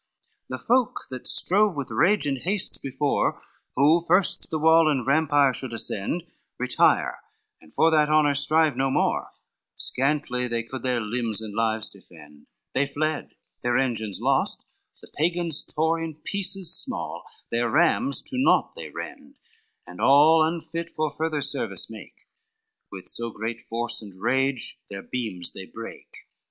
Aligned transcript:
LXV 0.01 0.47
The 0.47 0.57
folk 0.65 1.07
that 1.11 1.27
strove 1.27 1.75
with 1.75 1.91
rage 1.91 2.25
and 2.25 2.39
haste 2.39 2.81
before 2.81 3.39
Who 3.75 4.03
first 4.07 4.49
the 4.49 4.57
wall 4.57 4.89
and 4.89 5.05
rampire 5.05 5.53
should 5.53 5.73
ascend, 5.73 6.23
Retire, 6.57 7.19
and 7.61 7.71
for 7.75 7.91
that 7.91 8.09
honor 8.09 8.33
strive 8.33 8.75
no 8.75 8.89
more, 8.89 9.29
Scantly 9.75 10.47
they 10.47 10.63
could 10.63 10.81
their 10.81 10.99
limbs 11.01 11.39
and 11.39 11.53
lives 11.53 11.87
defend, 11.87 12.47
They 12.73 12.87
fled, 12.87 13.35
their 13.61 13.77
engines 13.77 14.19
lost 14.23 14.65
the 15.01 15.07
Pagans 15.15 15.63
tore 15.63 16.01
In 16.01 16.15
pieces 16.15 16.73
small, 16.75 17.23
their 17.51 17.69
rams 17.69 18.23
to 18.23 18.39
naught 18.39 18.73
they 18.73 18.89
rend, 18.89 19.37
And 19.85 20.01
all 20.01 20.43
unfit 20.43 20.89
for 20.89 21.11
further 21.11 21.43
service 21.43 21.91
make 21.91 22.25
With 22.91 23.07
so 23.07 23.29
great 23.29 23.61
force 23.61 24.01
and 24.01 24.15
rage 24.19 24.79
their 24.89 25.03
beams 25.03 25.51
they 25.51 25.65
brake. 25.67 26.27